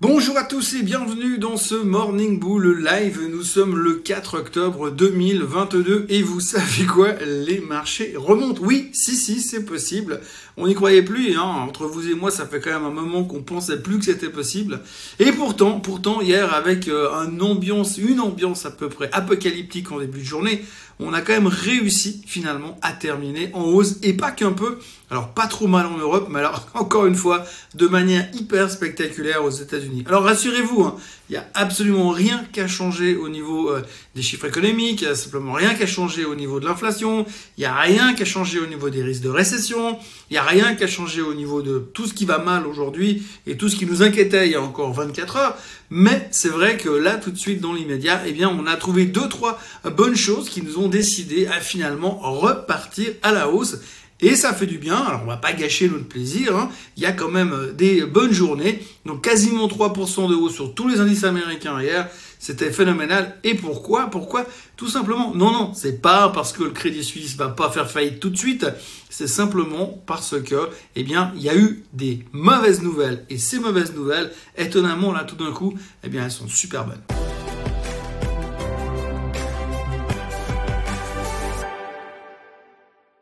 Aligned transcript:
Bonjour 0.00 0.38
à 0.38 0.44
tous 0.44 0.74
et 0.74 0.84
bienvenue 0.84 1.38
dans 1.38 1.56
ce 1.56 1.74
Morning 1.74 2.38
Bull 2.38 2.84
Live. 2.84 3.20
Nous 3.28 3.42
sommes 3.42 3.76
le 3.76 3.94
4 3.94 4.38
octobre 4.38 4.90
2022 4.90 6.06
et 6.08 6.22
vous 6.22 6.38
savez 6.38 6.86
quoi 6.86 7.14
Les 7.14 7.58
marchés 7.58 8.14
remontent. 8.16 8.62
Oui, 8.62 8.90
si, 8.92 9.16
si, 9.16 9.40
c'est 9.40 9.64
possible. 9.64 10.20
On 10.56 10.68
n'y 10.68 10.74
croyait 10.74 11.02
plus. 11.02 11.36
Hein. 11.36 11.42
Entre 11.42 11.86
vous 11.86 12.08
et 12.08 12.14
moi, 12.14 12.30
ça 12.30 12.46
fait 12.46 12.60
quand 12.60 12.70
même 12.70 12.84
un 12.84 12.90
moment 12.92 13.24
qu'on 13.24 13.42
pensait 13.42 13.82
plus 13.82 13.98
que 13.98 14.04
c'était 14.04 14.28
possible. 14.28 14.82
Et 15.18 15.32
pourtant, 15.32 15.80
pourtant, 15.80 16.20
hier, 16.20 16.54
avec 16.54 16.86
euh, 16.86 17.10
une 17.28 17.42
ambiance, 17.42 17.98
une 17.98 18.20
ambiance 18.20 18.66
à 18.66 18.70
peu 18.70 18.88
près 18.88 19.10
apocalyptique 19.10 19.90
en 19.90 19.98
début 19.98 20.20
de 20.20 20.24
journée, 20.24 20.64
on 21.00 21.12
a 21.12 21.20
quand 21.20 21.32
même 21.32 21.46
réussi 21.46 22.22
finalement 22.26 22.78
à 22.82 22.92
terminer 22.92 23.50
en 23.54 23.62
hausse 23.62 23.96
et 24.02 24.12
pas 24.14 24.30
qu'un 24.30 24.52
peu. 24.52 24.78
Alors 25.10 25.28
pas 25.32 25.46
trop 25.46 25.66
mal 25.68 25.86
en 25.86 25.96
Europe, 25.96 26.28
mais 26.30 26.40
alors 26.40 26.66
encore 26.74 27.06
une 27.06 27.14
fois 27.14 27.44
de 27.74 27.86
manière 27.86 28.28
hyper 28.34 28.70
spectaculaire 28.70 29.42
aux 29.42 29.50
États-Unis. 29.50 30.04
Alors 30.06 30.24
rassurez-vous, 30.24 30.82
hein, 30.82 30.96
il 31.30 31.32
n'y 31.32 31.38
a 31.38 31.48
absolument 31.54 32.10
rien 32.10 32.44
qu'à 32.52 32.68
changer 32.68 33.16
au 33.16 33.28
niveau 33.30 33.70
euh, 33.70 33.82
des 34.14 34.22
chiffres 34.22 34.46
économiques, 34.46 35.00
il 35.00 35.06
n'y 35.06 35.10
a 35.10 35.14
simplement 35.14 35.52
rien 35.52 35.74
qu'à 35.74 35.86
changer 35.86 36.26
au 36.26 36.34
niveau 36.34 36.60
de 36.60 36.66
l'inflation, 36.66 37.24
il 37.56 37.60
n'y 37.60 37.66
a 37.66 37.74
rien 37.74 38.12
qu'à 38.14 38.26
changer 38.26 38.58
au 38.58 38.66
niveau 38.66 38.90
des 38.90 39.02
risques 39.02 39.22
de 39.22 39.30
récession, 39.30 39.98
il 40.30 40.34
n'y 40.34 40.38
a 40.38 40.42
rien 40.42 40.74
qu'à 40.74 40.86
changer 40.86 41.22
au 41.22 41.32
niveau 41.32 41.62
de 41.62 41.78
tout 41.78 42.06
ce 42.06 42.12
qui 42.12 42.26
va 42.26 42.38
mal 42.38 42.66
aujourd'hui 42.66 43.22
et 43.46 43.56
tout 43.56 43.70
ce 43.70 43.76
qui 43.76 43.86
nous 43.86 44.02
inquiétait 44.02 44.46
il 44.46 44.52
y 44.52 44.56
a 44.56 44.62
encore 44.62 44.92
24 44.92 45.36
heures. 45.36 45.56
Mais 45.90 46.28
c'est 46.30 46.48
vrai 46.48 46.76
que 46.76 46.90
là, 46.90 47.16
tout 47.16 47.30
de 47.30 47.38
suite, 47.38 47.60
dans 47.60 47.72
l'immédiat, 47.72 48.22
eh 48.26 48.32
bien, 48.32 48.48
on 48.48 48.66
a 48.66 48.76
trouvé 48.76 49.06
deux, 49.06 49.28
trois 49.28 49.58
bonnes 49.84 50.16
choses 50.16 50.50
qui 50.50 50.62
nous 50.62 50.78
ont 50.78 50.88
décidé 50.88 51.46
à 51.46 51.60
finalement 51.60 52.18
repartir 52.22 53.12
à 53.22 53.32
la 53.32 53.48
hausse. 53.48 53.78
Et 54.20 54.34
ça 54.34 54.52
fait 54.52 54.66
du 54.66 54.78
bien. 54.78 54.96
Alors, 54.96 55.22
on 55.22 55.26
va 55.26 55.36
pas 55.36 55.52
gâcher 55.52 55.88
notre 55.88 56.08
plaisir. 56.08 56.56
Hein. 56.56 56.70
Il 56.96 57.02
y 57.02 57.06
a 57.06 57.12
quand 57.12 57.30
même 57.30 57.72
des 57.74 58.04
bonnes 58.04 58.32
journées. 58.32 58.82
Donc, 59.06 59.22
quasiment 59.22 59.68
3% 59.68 60.28
de 60.28 60.34
hausse 60.34 60.54
sur 60.54 60.74
tous 60.74 60.88
les 60.88 61.00
indices 61.00 61.24
américains 61.24 61.80
hier. 61.80 62.08
C'était 62.38 62.70
phénoménal. 62.70 63.36
Et 63.44 63.54
pourquoi 63.54 64.10
Pourquoi? 64.10 64.46
Tout 64.76 64.88
simplement. 64.88 65.34
Non, 65.34 65.50
non, 65.50 65.72
c'est 65.74 66.00
pas 66.00 66.28
parce 66.30 66.52
que 66.52 66.64
le 66.64 66.70
Crédit 66.70 67.04
Suisse 67.04 67.36
va 67.36 67.48
pas 67.48 67.70
faire 67.70 67.90
faillite 67.90 68.20
tout 68.20 68.30
de 68.30 68.38
suite. 68.38 68.66
C'est 69.10 69.26
simplement 69.26 70.02
parce 70.06 70.40
que, 70.42 70.68
eh 70.96 71.02
bien, 71.02 71.32
il 71.36 71.42
y 71.42 71.48
a 71.48 71.56
eu 71.56 71.84
des 71.92 72.24
mauvaises 72.32 72.82
nouvelles. 72.82 73.24
Et 73.30 73.38
ces 73.38 73.58
mauvaises 73.58 73.94
nouvelles, 73.94 74.32
étonnamment, 74.56 75.12
là, 75.12 75.24
tout 75.24 75.36
d'un 75.36 75.52
coup, 75.52 75.74
eh 76.04 76.08
bien, 76.08 76.24
elles 76.24 76.30
sont 76.30 76.48
super 76.48 76.84
bonnes. 76.84 77.27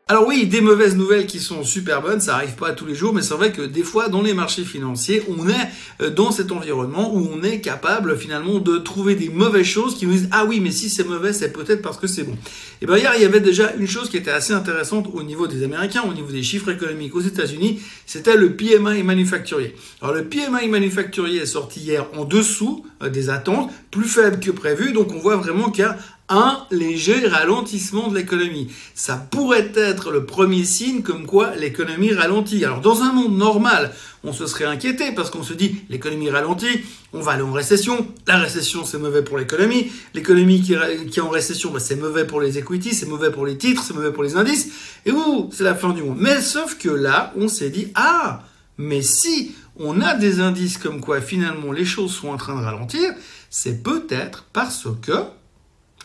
Alors 0.09 0.25
oui, 0.25 0.45
des 0.47 0.61
mauvaises 0.61 0.95
nouvelles 0.95 1.25
qui 1.25 1.41
sont 1.41 1.65
super 1.65 2.01
bonnes, 2.01 2.21
ça 2.21 2.35
arrive 2.35 2.55
pas 2.55 2.71
tous 2.71 2.85
les 2.85 2.95
jours, 2.95 3.13
mais 3.13 3.21
c'est 3.21 3.33
vrai 3.33 3.51
que 3.51 3.61
des 3.61 3.83
fois 3.83 4.07
dans 4.07 4.21
les 4.21 4.33
marchés 4.33 4.63
financiers, 4.63 5.21
on 5.27 5.49
est 5.49 5.67
euh, 6.01 6.09
dans 6.09 6.31
cet 6.31 6.53
environnement 6.53 7.13
où 7.13 7.29
on 7.29 7.43
est 7.43 7.59
capable 7.59 8.17
finalement 8.17 8.59
de 8.59 8.77
trouver 8.77 9.15
des 9.15 9.27
mauvaises 9.27 9.65
choses 9.65 9.97
qui 9.97 10.05
nous 10.05 10.13
disent 10.13 10.29
ah 10.31 10.45
oui 10.45 10.61
mais 10.61 10.71
si 10.71 10.89
c'est 10.89 11.03
mauvais 11.03 11.33
c'est 11.33 11.51
peut-être 11.51 11.81
parce 11.81 11.97
que 11.97 12.07
c'est 12.07 12.23
bon. 12.23 12.37
Et 12.81 12.85
bien 12.85 12.95
hier 12.95 13.11
il 13.17 13.21
y 13.21 13.25
avait 13.25 13.41
déjà 13.41 13.73
une 13.73 13.85
chose 13.85 14.09
qui 14.09 14.15
était 14.15 14.31
assez 14.31 14.53
intéressante 14.53 15.09
au 15.13 15.23
niveau 15.23 15.45
des 15.45 15.61
Américains, 15.65 16.03
au 16.09 16.13
niveau 16.13 16.31
des 16.31 16.41
chiffres 16.41 16.71
économiques 16.71 17.13
aux 17.13 17.19
États-Unis, 17.19 17.81
c'était 18.05 18.37
le 18.37 18.53
PMI 18.53 19.03
manufacturier. 19.03 19.75
Alors 20.01 20.15
le 20.15 20.23
PMI 20.23 20.69
manufacturier 20.69 21.41
est 21.41 21.45
sorti 21.45 21.81
hier 21.81 22.05
en 22.15 22.23
dessous 22.23 22.85
euh, 23.03 23.09
des 23.09 23.29
attentes, 23.29 23.71
plus 23.91 24.07
faible 24.07 24.39
que 24.39 24.51
prévu, 24.51 24.93
donc 24.93 25.11
on 25.13 25.19
voit 25.19 25.35
vraiment 25.35 25.69
qu'il 25.69 25.83
y 25.83 25.85
a 25.85 25.97
un 26.29 26.65
léger 26.71 27.27
ralentissement 27.27 28.09
de 28.09 28.15
l'économie. 28.15 28.69
Ça 28.95 29.15
pourrait 29.15 29.71
être 29.75 30.11
le 30.11 30.25
premier 30.25 30.65
signe 30.65 31.01
comme 31.01 31.25
quoi 31.25 31.55
l'économie 31.55 32.13
ralentit. 32.13 32.65
Alors 32.65 32.81
dans 32.81 33.01
un 33.01 33.13
monde 33.13 33.37
normal, 33.37 33.93
on 34.23 34.33
se 34.33 34.45
serait 34.45 34.65
inquiété 34.65 35.13
parce 35.13 35.29
qu'on 35.29 35.43
se 35.43 35.53
dit 35.53 35.77
l'économie 35.89 36.29
ralentit, 36.29 36.81
on 37.13 37.21
va 37.21 37.33
aller 37.33 37.43
en 37.43 37.53
récession, 37.53 38.07
la 38.27 38.37
récession 38.37 38.83
c'est 38.83 38.97
mauvais 38.97 39.23
pour 39.23 39.37
l'économie, 39.37 39.89
l'économie 40.13 40.61
qui, 40.61 40.73
est 40.73 41.21
en 41.21 41.29
récession 41.29 41.71
bah, 41.71 41.79
c'est 41.79 41.95
mauvais 41.95 42.25
pour 42.25 42.41
les 42.41 42.57
equities, 42.57 42.93
c'est 42.93 43.07
mauvais 43.07 43.31
pour 43.31 43.45
les 43.45 43.57
titres, 43.57 43.83
c'est 43.85 43.93
mauvais 43.93 44.11
pour 44.11 44.23
les 44.23 44.35
indices, 44.35 44.69
et 45.05 45.11
ouh, 45.11 45.49
c'est 45.53 45.63
la 45.63 45.75
fin 45.75 45.89
du 45.89 46.03
monde. 46.03 46.17
Mais 46.19 46.41
sauf 46.41 46.77
que 46.77 46.89
là, 46.89 47.33
on 47.37 47.47
s'est 47.47 47.69
dit 47.69 47.87
ah, 47.95 48.43
mais 48.77 49.01
si 49.01 49.55
on 49.77 50.01
a 50.01 50.15
des 50.15 50.41
indices 50.41 50.77
comme 50.77 50.99
quoi 50.99 51.21
finalement 51.21 51.71
les 51.71 51.85
choses 51.85 52.11
sont 52.11 52.29
en 52.29 52.37
train 52.37 52.59
de 52.59 52.65
ralentir, 52.65 53.13
c'est 53.49 53.81
peut-être 53.81 54.45
parce 54.51 54.87
que 55.01 55.13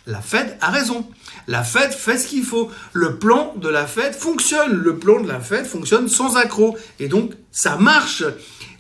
la 0.07 0.21
Fed 0.21 0.57
a 0.61 0.71
raison. 0.71 1.07
La 1.47 1.63
Fed 1.63 1.93
fait 1.93 2.19
ce 2.19 2.29
qu'il 2.29 2.45
faut. 2.45 2.71
Le 2.93 3.19
plan 3.19 3.55
de 3.57 3.69
la 3.69 3.87
Fed 3.87 4.15
fonctionne. 4.15 4.73
Le 4.73 4.97
plan 4.97 5.21
de 5.21 5.29
la 5.29 5.41
Fed 5.41 5.65
fonctionne 5.65 6.09
sans 6.09 6.37
accroc. 6.37 6.77
Et 6.99 7.09
donc, 7.09 7.33
ça 7.53 7.77
marche. 7.77 8.25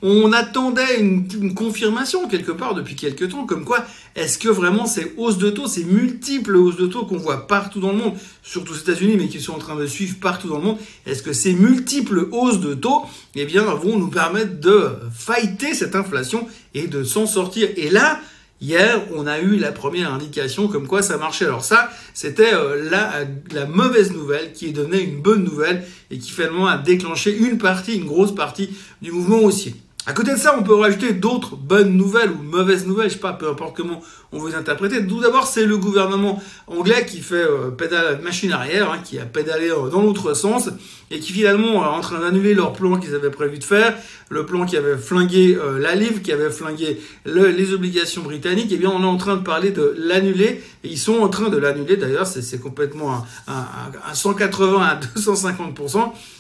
On 0.04 0.32
attendait 0.32 0.98
une, 0.98 1.54
confirmation 1.54 2.26
quelque 2.26 2.50
part 2.50 2.74
depuis 2.74 2.96
quelques 2.96 3.28
temps, 3.28 3.46
comme 3.46 3.64
quoi 3.64 3.84
est-ce 4.16 4.36
que 4.36 4.48
vraiment 4.48 4.84
ces 4.84 5.14
hausses 5.16 5.38
de 5.38 5.48
taux, 5.48 5.68
ces 5.68 5.84
multiples 5.84 6.56
hausses 6.56 6.76
de 6.76 6.86
taux 6.86 7.06
qu'on 7.06 7.18
voit 7.18 7.46
partout 7.46 7.78
dans 7.78 7.92
le 7.92 7.98
monde, 7.98 8.14
surtout 8.42 8.72
aux 8.72 8.76
États-Unis, 8.76 9.14
mais 9.16 9.28
qui 9.28 9.40
sont 9.40 9.52
en 9.52 9.58
train 9.58 9.76
de 9.76 9.86
suivre 9.86 10.16
partout 10.20 10.48
dans 10.48 10.58
le 10.58 10.64
monde, 10.64 10.78
est-ce 11.06 11.22
que 11.22 11.32
ces 11.32 11.54
multiples 11.54 12.28
hausses 12.32 12.58
de 12.58 12.74
taux, 12.74 13.04
eh 13.36 13.44
bien, 13.44 13.62
vont 13.62 13.96
nous 13.96 14.08
permettre 14.08 14.60
de 14.60 14.90
fighter 15.14 15.72
cette 15.72 15.94
inflation 15.94 16.48
et 16.74 16.88
de 16.88 17.04
s'en 17.04 17.26
sortir? 17.26 17.68
Et 17.76 17.88
là, 17.88 18.20
Hier, 18.62 19.02
on 19.12 19.26
a 19.26 19.40
eu 19.40 19.56
la 19.56 19.72
première 19.72 20.14
indication 20.14 20.68
comme 20.68 20.86
quoi 20.86 21.02
ça 21.02 21.16
marchait. 21.16 21.46
Alors 21.46 21.64
ça, 21.64 21.90
c'était 22.14 22.54
euh, 22.54 22.88
la, 23.52 23.66
mauvaise 23.66 24.12
nouvelle 24.12 24.52
qui 24.52 24.68
est 24.68 24.72
devenue 24.72 25.00
une 25.00 25.20
bonne 25.20 25.42
nouvelle 25.42 25.84
et 26.12 26.18
qui 26.18 26.30
finalement 26.30 26.68
a 26.68 26.78
déclenché 26.78 27.36
une 27.36 27.58
partie, 27.58 27.96
une 27.96 28.06
grosse 28.06 28.32
partie 28.32 28.70
du 29.02 29.10
mouvement 29.10 29.40
haussier. 29.40 29.74
À 30.04 30.14
côté 30.14 30.32
de 30.32 30.36
ça, 30.36 30.56
on 30.58 30.64
peut 30.64 30.74
rajouter 30.74 31.12
d'autres 31.12 31.54
bonnes 31.54 31.96
nouvelles 31.96 32.32
ou 32.32 32.42
mauvaises 32.42 32.86
nouvelles, 32.86 33.08
je 33.08 33.14
sais 33.14 33.20
pas, 33.20 33.34
peu 33.34 33.48
importe 33.48 33.76
comment 33.76 34.02
on 34.32 34.40
veut 34.40 34.50
les 34.50 34.56
interpréter. 34.56 35.06
Tout 35.06 35.20
d'abord, 35.20 35.46
c'est 35.46 35.64
le 35.64 35.78
gouvernement 35.78 36.42
anglais 36.66 37.06
qui 37.06 37.20
fait 37.20 37.36
euh, 37.36 37.70
pédale 37.70 38.20
machine 38.20 38.50
arrière, 38.50 38.90
hein, 38.90 38.98
qui 39.04 39.20
a 39.20 39.24
pédalé 39.24 39.70
euh, 39.70 39.90
dans 39.90 40.02
l'autre 40.02 40.34
sens 40.34 40.70
et 41.12 41.20
qui 41.20 41.32
finalement 41.32 41.84
est 41.84 41.86
en 41.86 42.00
train 42.00 42.18
d'annuler 42.18 42.52
leur 42.52 42.72
plan 42.72 42.98
qu'ils 42.98 43.14
avaient 43.14 43.30
prévu 43.30 43.58
de 43.58 43.64
faire, 43.64 43.96
le 44.28 44.44
plan 44.44 44.66
qui 44.66 44.76
avait 44.76 44.96
flingué 44.96 45.54
euh, 45.54 45.78
la 45.78 45.94
livre, 45.94 46.20
qui 46.20 46.32
avait 46.32 46.50
flingué 46.50 47.00
les 47.24 47.72
obligations 47.72 48.22
britanniques. 48.22 48.72
Et 48.72 48.76
eh 48.76 48.78
bien, 48.78 48.90
on 48.90 49.02
est 49.02 49.06
en 49.06 49.18
train 49.18 49.36
de 49.36 49.42
parler 49.42 49.70
de 49.70 49.94
l'annuler 49.98 50.62
et 50.82 50.88
ils 50.88 50.98
sont 50.98 51.20
en 51.20 51.28
train 51.28 51.48
de 51.48 51.58
l'annuler. 51.58 51.96
D'ailleurs, 51.96 52.26
c'est 52.26 52.60
complètement 52.60 53.24
un, 53.46 54.14
180 54.14 54.82
à 54.82 54.96
250 55.14 55.78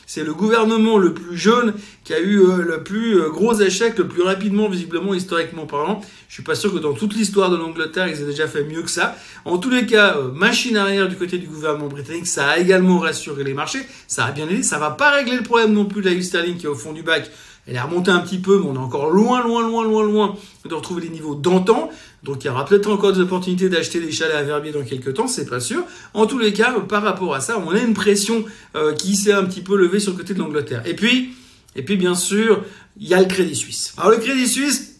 c'est 0.06 0.24
le 0.24 0.34
gouvernement 0.34 0.98
le 0.98 1.14
plus 1.14 1.36
jeune 1.36 1.74
qui 2.04 2.12
a 2.12 2.20
eu 2.20 2.40
euh, 2.40 2.62
le 2.62 2.82
plus 2.82 3.18
euh, 3.18 3.28
gros 3.28 3.54
échec, 3.54 3.96
le 3.98 4.06
plus 4.06 4.22
rapidement, 4.22 4.68
visiblement, 4.68 5.14
historiquement 5.14 5.66
parlant. 5.66 6.00
Je 6.28 6.34
suis 6.34 6.42
pas 6.42 6.54
sûr 6.54 6.72
que 6.72 6.78
dans 6.78 6.92
toute 6.92 7.14
l'histoire 7.14 7.50
de 7.50 7.56
l'Angleterre, 7.56 8.08
ils 8.08 8.20
aient 8.20 8.26
déjà 8.26 8.48
fait 8.48 8.64
mieux 8.64 8.82
que 8.82 8.90
ça. 8.90 9.16
En 9.44 9.58
tous 9.58 9.70
les 9.70 9.86
cas, 9.86 10.16
euh, 10.16 10.32
machine 10.32 10.76
arrière 10.76 11.08
du 11.08 11.16
côté 11.16 11.38
du 11.38 11.46
gouvernement 11.46 11.88
britannique, 11.88 12.26
ça 12.26 12.48
a 12.48 12.58
également 12.58 12.98
rassuré 12.98 13.44
les 13.44 13.54
marchés. 13.54 13.82
Ça 14.08 14.26
a 14.26 14.32
bien 14.32 14.48
aidé. 14.48 14.62
Ça 14.62 14.78
va 14.78 14.90
pas 14.90 15.10
régler 15.10 15.36
le 15.36 15.42
problème 15.42 15.72
non 15.72 15.84
plus 15.84 16.02
de 16.02 16.10
la 16.10 16.22
sterling 16.22 16.56
qui 16.56 16.66
est 16.66 16.68
au 16.70 16.74
fond 16.74 16.92
du 16.92 17.02
bac 17.02 17.30
elle 17.66 17.76
est 17.76 17.80
remontée 17.80 18.10
un 18.10 18.18
petit 18.18 18.38
peu, 18.38 18.58
mais 18.58 18.66
on 18.66 18.74
est 18.74 18.78
encore 18.78 19.10
loin, 19.10 19.40
loin, 19.42 19.62
loin, 19.62 19.84
loin, 19.84 20.02
loin 20.02 20.36
de 20.64 20.74
retrouver 20.74 21.02
les 21.02 21.10
niveaux 21.10 21.36
d'antan. 21.36 21.90
Donc 22.22 22.44
il 22.44 22.46
y 22.46 22.50
aura 22.50 22.64
peut-être 22.64 22.90
encore 22.90 23.12
des 23.12 23.20
opportunités 23.20 23.68
d'acheter 23.68 24.00
des 24.00 24.12
chalets 24.12 24.36
à 24.36 24.42
Verbier 24.42 24.72
dans 24.72 24.84
quelques 24.84 25.14
temps, 25.14 25.26
c'est 25.26 25.48
pas 25.48 25.60
sûr. 25.60 25.84
En 26.14 26.26
tous 26.26 26.38
les 26.38 26.52
cas, 26.52 26.72
par 26.80 27.02
rapport 27.02 27.34
à 27.34 27.40
ça, 27.40 27.58
on 27.58 27.70
a 27.70 27.80
une 27.80 27.94
pression 27.94 28.44
euh, 28.76 28.92
qui 28.92 29.16
s'est 29.16 29.32
un 29.32 29.44
petit 29.44 29.60
peu 29.60 29.76
levée 29.76 29.98
sur 29.98 30.12
le 30.12 30.18
côté 30.18 30.34
de 30.34 30.38
l'Angleterre. 30.38 30.82
Et 30.86 30.94
puis, 30.94 31.34
et 31.74 31.82
puis 31.82 31.96
bien 31.96 32.14
sûr, 32.14 32.64
il 32.96 33.08
y 33.08 33.14
a 33.14 33.20
le 33.20 33.26
Crédit 33.26 33.56
Suisse. 33.56 33.94
Alors 33.96 34.12
le 34.12 34.18
Crédit 34.18 34.46
Suisse, 34.46 34.91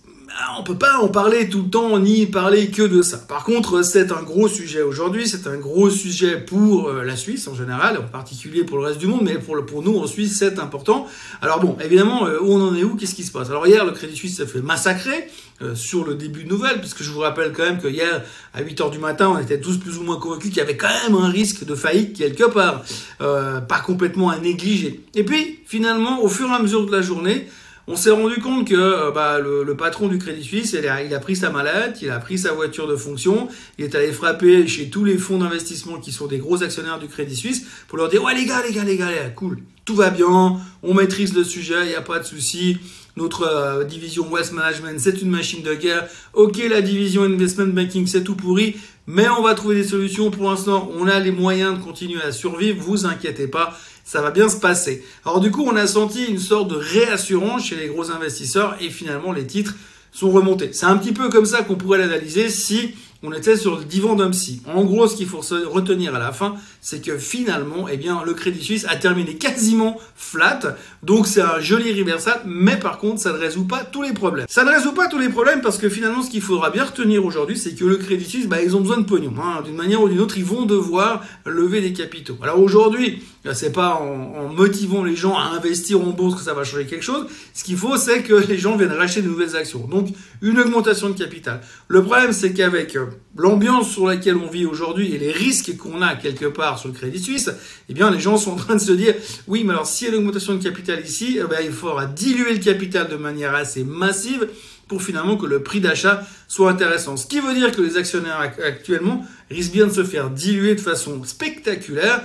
on 0.58 0.62
peut 0.62 0.78
pas 0.78 0.98
en 0.98 1.08
parler 1.08 1.48
tout 1.48 1.62
le 1.62 1.70
temps 1.70 1.98
ni 1.98 2.26
parler 2.26 2.70
que 2.70 2.82
de 2.82 3.02
ça. 3.02 3.18
Par 3.18 3.44
contre, 3.44 3.82
c'est 3.82 4.12
un 4.12 4.22
gros 4.22 4.48
sujet 4.48 4.82
aujourd'hui, 4.82 5.26
c'est 5.26 5.46
un 5.46 5.56
gros 5.56 5.90
sujet 5.90 6.38
pour 6.38 6.88
euh, 6.88 7.04
la 7.04 7.16
Suisse 7.16 7.48
en 7.48 7.54
général, 7.54 7.98
en 7.98 8.08
particulier 8.08 8.64
pour 8.64 8.78
le 8.78 8.84
reste 8.84 8.98
du 8.98 9.06
monde, 9.06 9.22
mais 9.22 9.34
pour, 9.34 9.64
pour 9.64 9.82
nous 9.82 9.96
en 9.98 10.06
Suisse, 10.06 10.36
c'est 10.38 10.58
important. 10.58 11.06
Alors 11.40 11.60
bon, 11.60 11.76
évidemment, 11.82 12.26
euh, 12.26 12.38
où 12.40 12.52
on 12.52 12.60
en 12.60 12.74
est 12.74 12.84
où 12.84 12.96
Qu'est-ce 12.96 13.14
qui 13.14 13.24
se 13.24 13.32
passe? 13.32 13.48
Alors 13.50 13.66
hier, 13.66 13.84
le 13.84 13.92
Crédit 13.92 14.16
Suisse 14.16 14.36
s'est 14.36 14.46
fait 14.46 14.62
massacrer 14.62 15.28
euh, 15.62 15.74
sur 15.74 16.04
le 16.04 16.14
début 16.14 16.44
de 16.44 16.48
nouvelle, 16.48 16.80
puisque 16.80 17.02
je 17.02 17.10
vous 17.10 17.20
rappelle 17.20 17.52
quand 17.52 17.64
même 17.64 17.80
que 17.80 17.88
hier, 17.88 18.22
à 18.54 18.62
8h 18.62 18.90
du 18.90 18.98
matin, 18.98 19.30
on 19.34 19.38
était 19.38 19.60
tous 19.60 19.78
plus 19.78 19.98
ou 19.98 20.02
moins 20.02 20.16
convaincus 20.16 20.50
qu'il 20.50 20.58
y 20.58 20.62
avait 20.62 20.76
quand 20.76 20.88
même 21.04 21.16
un 21.16 21.28
risque 21.28 21.64
de 21.64 21.74
faillite 21.74 22.16
quelque 22.16 22.44
part, 22.44 22.84
pas 23.18 23.80
complètement 23.84 24.30
à 24.30 24.38
négliger. 24.38 25.00
Et 25.14 25.24
puis, 25.24 25.60
finalement, 25.66 26.22
au 26.22 26.28
fur 26.28 26.48
et 26.48 26.52
à 26.52 26.58
mesure 26.60 26.86
de 26.86 26.92
la 26.92 27.02
journée, 27.02 27.46
on 27.88 27.96
s'est 27.96 28.10
rendu 28.10 28.36
compte 28.40 28.68
que 28.68 28.74
euh, 28.74 29.10
bah, 29.10 29.38
le, 29.40 29.74
patron 29.76 30.08
du 30.08 30.18
Crédit 30.18 30.44
Suisse, 30.44 30.76
il 30.78 30.86
a, 30.86 31.18
pris 31.18 31.36
sa 31.36 31.50
mallette, 31.50 31.98
il 32.02 32.10
a 32.10 32.18
pris 32.18 32.38
sa 32.38 32.52
voiture 32.52 32.86
de 32.86 32.96
fonction, 32.96 33.48
il 33.78 33.84
est 33.84 33.94
allé 33.94 34.12
frapper 34.12 34.66
chez 34.66 34.88
tous 34.88 35.04
les 35.04 35.18
fonds 35.18 35.38
d'investissement 35.38 35.98
qui 35.98 36.12
sont 36.12 36.26
des 36.26 36.38
gros 36.38 36.62
actionnaires 36.62 36.98
du 36.98 37.08
Crédit 37.08 37.36
Suisse 37.36 37.64
pour 37.88 37.98
leur 37.98 38.08
dire 38.08 38.22
ouais 38.22 38.34
les 38.34 38.44
gars, 38.44 38.62
les 38.66 38.72
gars, 38.72 38.84
les 38.84 38.96
gars, 38.96 39.08
cool, 39.34 39.58
tout 39.84 39.96
va 39.96 40.10
bien, 40.10 40.56
on 40.82 40.94
maîtrise 40.94 41.34
le 41.34 41.44
sujet, 41.44 41.82
il 41.84 41.88
n'y 41.88 41.94
a 41.94 42.02
pas 42.02 42.18
de 42.18 42.24
souci. 42.24 42.78
Notre 43.14 43.42
euh, 43.42 43.84
division 43.84 44.26
Wealth 44.30 44.52
Management, 44.52 44.98
c'est 44.98 45.20
une 45.20 45.28
machine 45.28 45.62
de 45.62 45.74
guerre. 45.74 46.08
Ok, 46.32 46.58
la 46.70 46.80
division 46.80 47.24
Investment 47.24 47.66
Banking, 47.66 48.06
c'est 48.06 48.24
tout 48.24 48.36
pourri, 48.36 48.76
mais 49.06 49.28
on 49.28 49.42
va 49.42 49.54
trouver 49.54 49.74
des 49.74 49.84
solutions. 49.84 50.30
Pour 50.30 50.48
l'instant, 50.48 50.90
on 50.98 51.06
a 51.06 51.20
les 51.20 51.30
moyens 51.30 51.78
de 51.78 51.84
continuer 51.84 52.22
à 52.22 52.32
survivre. 52.32 52.80
Vous 52.80 53.04
inquiétez 53.04 53.48
pas, 53.48 53.76
ça 54.04 54.20
va 54.20 54.30
bien 54.30 54.48
se 54.48 54.56
passer. 54.56 55.04
Alors 55.24 55.40
du 55.40 55.50
coup, 55.50 55.64
on 55.64 55.76
a 55.76 55.86
senti 55.86 56.24
une 56.24 56.38
sorte 56.38 56.68
de 56.68 56.76
réassurance 56.76 57.66
chez 57.66 57.76
les 57.76 57.88
gros 57.88 58.10
investisseurs 58.10 58.76
et 58.80 58.90
finalement 58.90 59.32
les 59.32 59.46
titres 59.46 59.74
sont 60.12 60.30
remontés. 60.30 60.72
C'est 60.72 60.86
un 60.86 60.96
petit 60.96 61.12
peu 61.12 61.28
comme 61.28 61.46
ça 61.46 61.62
qu'on 61.62 61.76
pourrait 61.76 61.98
l'analyser 61.98 62.48
si 62.48 62.94
on 63.24 63.32
était 63.32 63.56
sur 63.56 63.78
le 63.78 63.84
divan 63.84 64.16
d'un 64.16 64.30
psy. 64.30 64.62
En 64.66 64.84
gros, 64.84 65.06
ce 65.06 65.14
qu'il 65.14 65.28
faut 65.28 65.42
retenir 65.70 66.14
à 66.14 66.18
la 66.18 66.32
fin, 66.32 66.56
c'est 66.80 67.00
que 67.00 67.18
finalement, 67.18 67.86
eh 67.88 67.96
bien, 67.96 68.22
le 68.24 68.34
Crédit 68.34 68.62
Suisse 68.62 68.84
a 68.88 68.96
terminé 68.96 69.36
quasiment 69.36 69.98
flat. 70.16 70.76
Donc 71.04 71.28
c'est 71.28 71.40
un 71.40 71.60
joli 71.60 71.98
reversal, 71.98 72.40
mais 72.44 72.76
par 72.76 72.98
contre, 72.98 73.20
ça 73.20 73.32
ne 73.32 73.38
résout 73.38 73.64
pas 73.64 73.84
tous 73.84 74.02
les 74.02 74.12
problèmes. 74.12 74.46
Ça 74.48 74.64
ne 74.64 74.70
résout 74.70 74.92
pas 74.92 75.06
tous 75.06 75.18
les 75.18 75.28
problèmes 75.28 75.60
parce 75.60 75.78
que 75.78 75.88
finalement, 75.88 76.22
ce 76.22 76.30
qu'il 76.30 76.42
faudra 76.42 76.70
bien 76.70 76.84
retenir 76.84 77.24
aujourd'hui, 77.24 77.56
c'est 77.56 77.74
que 77.74 77.84
le 77.84 77.96
Crédit 77.96 78.24
Suisse, 78.24 78.48
bah, 78.48 78.60
ils 78.60 78.76
ont 78.76 78.80
besoin 78.80 78.98
de 78.98 79.06
pognon. 79.06 79.32
Hein. 79.40 79.62
D'une 79.64 79.76
manière 79.76 80.02
ou 80.02 80.08
d'une 80.08 80.20
autre, 80.20 80.36
ils 80.36 80.44
vont 80.44 80.66
devoir 80.66 81.22
lever 81.46 81.80
des 81.80 81.92
capitaux. 81.92 82.36
Alors 82.42 82.60
aujourd'hui, 82.60 83.22
c'est 83.52 83.72
pas 83.72 83.94
en, 83.94 84.44
en, 84.44 84.48
motivant 84.48 85.02
les 85.02 85.16
gens 85.16 85.36
à 85.36 85.46
investir 85.56 86.00
en 86.00 86.10
bourse 86.10 86.36
que 86.36 86.42
ça 86.42 86.54
va 86.54 86.62
changer 86.62 86.86
quelque 86.86 87.02
chose. 87.02 87.26
Ce 87.54 87.64
qu'il 87.64 87.76
faut, 87.76 87.96
c'est 87.96 88.22
que 88.22 88.34
les 88.34 88.56
gens 88.56 88.76
viennent 88.76 88.92
racheter 88.92 89.20
de 89.20 89.28
nouvelles 89.28 89.56
actions. 89.56 89.80
Donc 89.88 90.08
une 90.42 90.58
augmentation 90.60 91.08
de 91.08 91.18
capital. 91.18 91.60
Le 91.88 92.04
problème, 92.04 92.32
c'est 92.32 92.52
qu'avec 92.52 92.94
euh, 92.94 93.06
l'ambiance 93.36 93.90
sur 93.90 94.06
laquelle 94.06 94.36
on 94.36 94.48
vit 94.48 94.64
aujourd'hui 94.64 95.12
et 95.12 95.18
les 95.18 95.32
risques 95.32 95.76
qu'on 95.76 96.02
a 96.02 96.14
quelque 96.14 96.46
part 96.46 96.78
sur 96.78 96.88
le 96.88 96.94
Crédit 96.94 97.18
Suisse, 97.18 97.50
eh 97.88 97.94
bien 97.94 98.10
les 98.12 98.20
gens 98.20 98.36
sont 98.36 98.52
en 98.52 98.56
train 98.56 98.76
de 98.76 98.80
se 98.80 98.92
dire 98.92 99.14
oui, 99.48 99.64
mais 99.64 99.72
alors 99.72 99.86
s'il 99.86 100.08
y 100.08 100.10
a 100.10 100.14
une 100.14 100.20
augmentation 100.20 100.54
de 100.54 100.62
capital 100.62 101.04
ici, 101.04 101.38
eh 101.40 101.46
ben, 101.48 101.58
il 101.64 101.72
faudra 101.72 102.06
diluer 102.06 102.52
le 102.54 102.60
capital 102.60 103.08
de 103.08 103.16
manière 103.16 103.54
assez 103.54 103.82
massive 103.82 104.48
pour 104.86 105.02
finalement 105.02 105.36
que 105.36 105.46
le 105.46 105.62
prix 105.62 105.80
d'achat 105.80 106.22
soit 106.48 106.70
intéressant. 106.70 107.16
Ce 107.16 107.26
qui 107.26 107.40
veut 107.40 107.54
dire 107.54 107.72
que 107.72 107.80
les 107.80 107.96
actionnaires 107.96 108.52
actuellement 108.64 109.24
risquent 109.50 109.72
bien 109.72 109.86
de 109.86 109.92
se 109.92 110.04
faire 110.04 110.30
diluer 110.30 110.74
de 110.74 110.80
façon 110.80 111.24
spectaculaire 111.24 112.22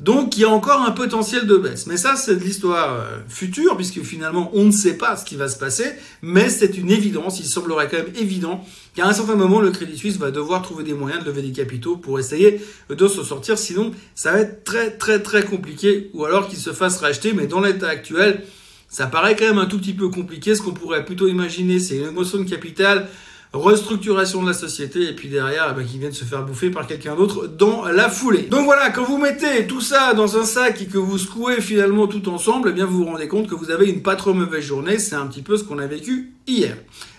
donc 0.00 0.36
il 0.36 0.40
y 0.40 0.44
a 0.44 0.50
encore 0.50 0.82
un 0.82 0.90
potentiel 0.90 1.46
de 1.46 1.56
baisse. 1.56 1.86
Mais 1.86 1.96
ça, 1.96 2.16
c'est 2.16 2.36
de 2.36 2.44
l'histoire 2.44 3.00
euh, 3.00 3.18
future, 3.28 3.76
puisque 3.76 4.02
finalement, 4.02 4.50
on 4.52 4.64
ne 4.64 4.70
sait 4.70 4.98
pas 4.98 5.16
ce 5.16 5.24
qui 5.24 5.36
va 5.36 5.48
se 5.48 5.58
passer, 5.58 5.86
mais 6.20 6.50
c'est 6.50 6.76
une 6.76 6.90
évidence, 6.90 7.40
il 7.40 7.46
semblerait 7.46 7.88
quand 7.88 7.96
même 7.96 8.12
évident 8.14 8.62
qu'à 8.94 9.06
un 9.06 9.12
certain 9.12 9.36
moment, 9.36 9.60
le 9.60 9.70
Crédit 9.70 9.96
Suisse 9.96 10.18
va 10.18 10.30
devoir 10.30 10.62
trouver 10.62 10.84
des 10.84 10.94
moyens 10.94 11.24
de 11.24 11.30
lever 11.30 11.42
des 11.42 11.52
capitaux 11.52 11.96
pour 11.96 12.18
essayer 12.18 12.60
de 12.90 13.08
se 13.08 13.22
sortir, 13.22 13.56
sinon 13.56 13.90
ça 14.14 14.32
va 14.32 14.40
être 14.40 14.64
très 14.64 14.90
très 14.90 15.22
très 15.22 15.44
compliqué, 15.44 16.10
ou 16.12 16.24
alors 16.24 16.48
qu'il 16.48 16.58
se 16.58 16.72
fasse 16.72 16.98
racheter, 16.98 17.32
mais 17.32 17.46
dans 17.46 17.60
l'état 17.60 17.88
actuel, 17.88 18.42
ça 18.88 19.06
paraît 19.06 19.34
quand 19.34 19.46
même 19.46 19.58
un 19.58 19.66
tout 19.66 19.78
petit 19.78 19.94
peu 19.94 20.08
compliqué. 20.08 20.54
Ce 20.54 20.62
qu'on 20.62 20.72
pourrait 20.72 21.04
plutôt 21.04 21.26
imaginer, 21.26 21.80
c'est 21.80 21.96
une 21.96 22.08
émotion 22.08 22.38
de 22.38 22.48
capital 22.48 23.08
restructuration 23.52 24.42
de 24.42 24.48
la 24.48 24.54
société 24.54 25.08
et 25.08 25.12
puis 25.14 25.28
derrière, 25.28 25.68
eh 25.70 25.74
ben, 25.74 25.86
qui 25.86 25.98
viennent 25.98 26.12
se 26.12 26.24
faire 26.24 26.44
bouffer 26.44 26.70
par 26.70 26.86
quelqu'un 26.86 27.14
d'autre 27.14 27.46
dans 27.46 27.84
la 27.86 28.08
foulée. 28.08 28.42
Donc 28.42 28.64
voilà, 28.64 28.90
quand 28.90 29.04
vous 29.04 29.18
mettez 29.18 29.66
tout 29.66 29.80
ça 29.80 30.14
dans 30.14 30.36
un 30.36 30.44
sac 30.44 30.80
et 30.82 30.86
que 30.86 30.98
vous 30.98 31.18
secouez 31.18 31.60
finalement 31.60 32.06
tout 32.06 32.28
ensemble, 32.28 32.70
eh 32.70 32.72
bien 32.72 32.86
vous 32.86 32.98
vous 32.98 33.10
rendez 33.10 33.28
compte 33.28 33.48
que 33.48 33.54
vous 33.54 33.70
avez 33.70 33.88
une 33.88 34.02
pas 34.02 34.16
trop 34.16 34.34
mauvaise 34.34 34.64
journée. 34.64 34.98
C'est 34.98 35.16
un 35.16 35.26
petit 35.26 35.42
peu 35.42 35.56
ce 35.56 35.64
qu'on 35.64 35.78
a 35.78 35.86
vécu 35.86 36.32
hier. 36.46 36.76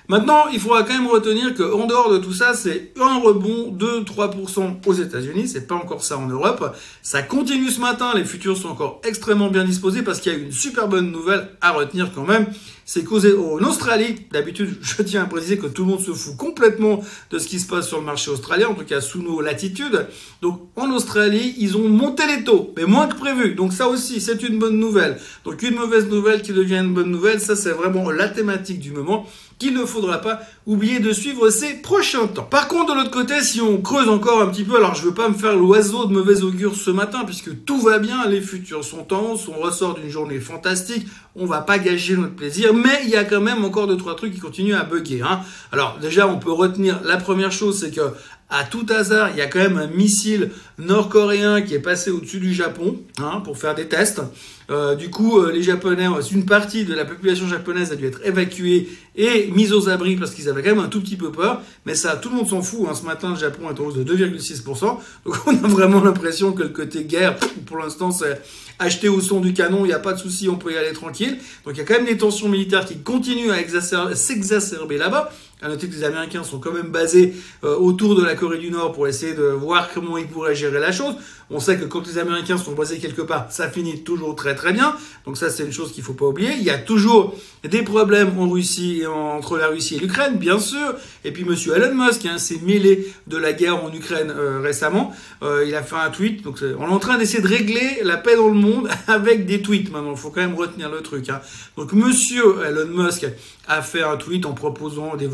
Maintenant, 0.10 0.48
il 0.54 0.60
faudra 0.60 0.84
quand 0.84 0.94
même 0.94 1.08
retenir 1.08 1.54
qu'en 1.54 1.86
dehors 1.86 2.10
de 2.10 2.18
tout 2.18 2.32
ça, 2.32 2.54
c'est 2.54 2.94
un 2.98 3.20
rebond 3.20 3.72
de 3.72 4.06
3% 4.06 4.78
aux 4.86 4.94
États-Unis. 4.94 5.50
C'est 5.50 5.68
pas 5.68 5.76
encore 5.76 6.02
ça 6.02 6.18
en 6.18 6.28
Europe. 6.28 6.78
Ça 7.02 7.22
continue 7.22 7.70
ce 7.70 7.82
matin. 7.82 8.14
Les 8.16 8.24
futurs 8.24 8.56
sont 8.56 8.70
encore 8.70 9.02
extrêmement 9.04 9.50
bien 9.50 9.66
disposés 9.66 10.04
parce 10.04 10.22
qu'il 10.22 10.32
y 10.32 10.36
a 10.36 10.38
une 10.38 10.54
super 10.54 10.88
bonne 10.88 11.12
nouvelle 11.12 11.50
à 11.60 11.72
retenir 11.72 12.14
quand 12.16 12.26
même. 12.26 12.48
C'est 12.86 13.04
qu'en 13.04 13.18
Australie, 13.18 14.16
d'habitude, 14.32 14.78
je 14.82 15.02
tiens 15.02 15.24
à 15.24 15.26
préciser 15.26 15.58
que 15.58 15.68
tout 15.68 15.84
le 15.84 15.90
monde 15.90 16.00
se 16.00 16.14
fout 16.14 16.38
complètement 16.38 17.04
de 17.32 17.38
ce 17.38 17.46
qui 17.46 17.60
se 17.60 17.68
passe 17.68 17.86
sur 17.86 18.00
le 18.00 18.06
marché 18.06 18.32
australien, 18.32 18.70
en 18.70 18.76
tout 18.76 18.86
cas 18.86 19.02
sous 19.02 19.22
nos 19.22 19.42
latitudes. 19.42 20.08
Donc, 20.42 20.62
en 20.78 20.90
Australie, 20.92 21.54
ils 21.58 21.76
ont 21.76 21.90
monté 21.90 22.24
les 22.28 22.46
taux, 22.46 22.74
mais 22.78 22.86
moins 22.86 23.08
que 23.08 23.18
prévu. 23.18 23.56
Donc, 23.56 23.74
ça 23.74 23.90
aussi, 23.90 24.22
c'est 24.22 24.42
une 24.42 24.58
bonne 24.58 24.80
nouvelle. 24.80 25.20
Donc, 25.44 25.62
une 25.64 25.76
mauvaise 25.76 26.08
nouvelle 26.08 26.42
qui 26.42 26.54
devient 26.54 26.78
une 26.78 26.94
bonne 26.94 27.12
nouvelle, 27.12 27.42
ça, 27.42 27.58
c'est 27.58 27.72
vraiment 27.72 28.10
la 28.10 28.30
thématique 28.30 28.80
du 28.80 28.92
moment 28.92 29.28
qu'il 29.60 29.74
ne 29.74 29.86
faudra 29.86 30.20
pas 30.20 30.42
oublier 30.66 31.00
de 31.00 31.12
suivre 31.12 31.50
ces 31.50 31.76
prochains 31.76 32.28
temps. 32.28 32.44
Par 32.44 32.68
contre, 32.68 32.94
de 32.94 33.00
l'autre 33.00 33.12
côté, 33.12 33.42
si 33.42 33.62
on 33.62 33.82
creuse 33.82 34.10
encore 34.10 34.42
un 34.42 34.48
petit 34.48 34.64
peu, 34.64 34.76
alors 34.78 34.96
je 34.96 35.04
veux 35.04 35.14
pas 35.14 35.30
me 35.30 35.34
faire 35.34 35.56
l'oiseau 35.56 36.06
de 36.06 36.14
mauvais 36.14 36.44
augure 36.44 36.76
ce 36.76 36.92
matin, 36.92 37.24
puisque 37.26 37.66
tout 37.66 37.80
va 37.80 38.00
bien, 38.00 38.28
les 38.28 38.42
futurs 38.42 38.84
sont 38.84 39.14
en 39.14 39.36
on 39.48 39.62
ressort 39.62 39.96
d'une 39.96 40.10
journée 40.10 40.40
fantastique, 40.40 41.08
on 41.36 41.46
va 41.46 41.62
pas 41.62 41.80
gâcher 41.80 42.16
notre 42.16 42.36
plaisir, 42.36 42.74
mais 42.74 43.02
il 43.04 43.10
y 43.10 43.16
a 43.16 43.24
quand 43.24 43.42
même 43.42 43.64
encore 43.64 43.88
deux 43.88 43.98
trois 43.98 44.16
trucs 44.16 44.34
qui 44.34 44.40
continuent 44.40 44.76
à 44.76 44.84
bugger. 44.84 45.22
Hein. 45.22 45.42
Alors 45.72 45.98
déjà, 46.02 46.28
on 46.28 46.38
peut 46.38 46.52
retenir 46.52 47.02
la 47.04 47.18
première 47.18 47.52
chose, 47.52 47.80
c'est 47.80 47.92
que 47.92 48.02
à 48.50 48.64
tout 48.64 48.86
hasard, 48.90 49.32
il 49.32 49.38
y 49.38 49.42
a 49.42 49.48
quand 49.48 49.60
même 49.60 49.78
un 49.78 49.88
missile 49.88 50.52
nord-coréen 50.78 51.62
qui 51.62 51.74
est 51.74 51.80
passé 51.80 52.12
au-dessus 52.12 52.40
du 52.40 52.54
Japon 52.54 52.98
hein, 53.20 53.42
pour 53.44 53.58
faire 53.58 53.76
des 53.76 53.88
tests. 53.88 54.22
Euh, 54.70 54.96
du 54.96 55.10
coup, 55.10 55.40
euh, 55.40 55.52
les 55.52 55.62
Japonais, 55.64 56.08
une 56.32 56.46
partie 56.46 56.86
de 56.86 56.94
la 56.94 57.04
population 57.04 57.48
japonaise 57.48 57.92
a 57.92 57.96
dû 57.96 58.06
être 58.06 58.26
évacuée 58.26 58.90
et 59.16 59.50
mise 59.52 59.74
aux 59.74 59.90
abris 59.90 60.16
parce 60.16 60.32
qu'ils 60.32 60.48
avaient 60.50 60.62
quand 60.62 60.76
même 60.76 60.84
un 60.84 60.90
tout 60.90 61.02
petit 61.02 61.18
peu 61.18 61.32
peur. 61.32 61.62
Mais 61.86 61.96
ça, 61.96 62.16
tout 62.16 62.30
le 62.30 62.36
monde 62.36 62.48
s'en 62.48 62.62
fout. 62.62 62.88
Hein. 62.90 62.94
Ce 62.94 63.06
matin, 63.06 63.32
le 63.32 63.38
Japon 63.38 63.70
est 63.70 63.80
en 63.80 63.86
hausse 63.86 63.96
de 63.96 64.04
2,6%. 64.04 64.98
Donc 65.26 65.36
on 65.46 65.52
a 65.52 65.68
vraiment 65.68 66.02
l'impression 66.02 66.54
que 66.54 66.64
le 66.64 66.70
côté 66.70 67.04
guerre, 67.04 67.38
pour 67.66 67.78
l'instant, 67.78 68.12
c'est 68.12 68.42
acheté 68.80 69.10
au 69.10 69.22
son 69.22 69.40
du 69.40 69.54
canon, 69.54 69.86
il 69.86 69.88
n'y 69.88 69.94
a 69.94 70.00
pas 70.00 70.14
de 70.14 70.20
souci, 70.20 70.48
on 70.50 70.56
peut 70.56 70.72
y 70.72 70.78
aller 70.78 70.94
tranquille. 70.94 71.38
Donc 71.66 71.76
il 71.76 71.78
y 71.78 71.82
a 71.82 71.84
quand 71.84 71.96
même 71.96 72.06
des 72.06 72.18
tensions 72.18 72.48
militaires 72.48 72.86
qui 72.86 72.98
continuent 73.00 73.52
à 73.52 74.16
s'exacerber 74.16 74.98
là-bas. 74.98 75.32
À 75.60 75.70
noter 75.70 75.88
que 75.88 75.94
les 75.96 76.04
Américains 76.04 76.44
sont 76.44 76.60
quand 76.60 76.72
même 76.72 76.90
basés 76.90 77.34
euh, 77.64 77.76
autour 77.78 78.16
de 78.16 78.24
la 78.24 78.36
Corée 78.36 78.60
du 78.60 78.70
Nord 78.70 78.92
pour 78.92 79.08
essayer 79.08 79.34
de 79.34 79.44
voir 79.44 79.90
comment 79.92 80.16
ils 80.18 80.28
pourraient 80.28 80.54
gérer 80.54 80.80
la 80.80 80.92
chose. 80.92 81.16
On 81.50 81.60
sait 81.60 81.78
que 81.78 81.86
quand 81.86 82.06
les 82.06 82.18
Américains 82.18 82.58
sont 82.58 82.74
basés 82.74 82.98
quelque 83.00 83.22
part, 83.22 83.48
ça 83.50 83.70
finit 83.70 84.04
toujours 84.04 84.36
très 84.36 84.54
très 84.54 84.74
bien. 84.74 84.96
Donc 85.26 85.38
ça, 85.38 85.50
c'est 85.50 85.64
une 85.64 85.72
chose 85.72 85.94
qu'il 85.94 86.04
faut 86.04 86.14
pas 86.14 86.26
oublier. 86.26 86.52
Il 86.58 86.64
y 86.64 86.70
a 86.70 86.78
toujours 86.78 87.34
des 87.64 87.84
problèmes 87.84 88.38
en 88.38 88.50
Russie, 88.50 89.04
entre 89.08 89.58
la 89.58 89.68
Russie 89.70 89.96
et 89.96 90.00
l'Ukraine, 90.00 90.36
bien 90.36 90.60
sûr. 90.60 90.94
Et 91.24 91.32
puis 91.32 91.46
Monsieur 91.46 91.76
Elon 91.76 91.96
Musk 91.96 92.26
hein, 92.26 92.38
s'est 92.38 92.60
mêlé 92.62 93.08
de 93.28 93.38
la 93.38 93.54
guerre 93.54 93.82
en 93.82 93.92
Ukraine 93.94 94.32
euh, 94.36 94.60
récemment. 94.62 95.14
Euh, 95.42 95.64
il 95.66 95.74
a 95.74 95.84
fait 95.84 95.96
un 95.96 96.10
tweet. 96.10 96.44
Donc 96.44 96.60
on 96.62 96.84
est 96.86 96.94
en 96.94 97.00
train 97.00 97.18
d'essayer 97.18 97.42
de 97.42 97.48
régler 97.48 98.00
la 98.04 98.18
paix 98.18 98.36
dans 98.36 98.50
le 98.50 98.54
monde 98.54 98.90
avec 99.08 99.46
des 99.46 99.62
tweets. 99.62 99.92
Maintenant, 99.92 100.12
il 100.12 100.18
faut 100.18 100.30
quand 100.30 100.42
même 100.42 100.56
retenir 100.56 100.92
le 100.92 101.02
truc. 101.02 101.30
Hein. 101.30 101.40
Donc 101.78 101.94
Monsieur 101.94 102.58
Elon 102.66 103.06
Musk 103.06 103.26
a 103.68 103.82
fait 103.82 104.04
un 104.04 104.18
tweet 104.18 104.46
en 104.46 104.54
proposant 104.54 105.16
des 105.16 105.28